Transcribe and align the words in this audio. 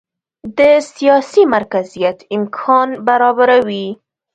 د 0.57 0.59
سیاسي 0.95 1.43
مرکزیت 1.55 2.17
امکان 2.35 2.87
برابروي. 3.07 3.87